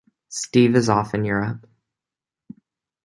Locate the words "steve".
0.29-0.75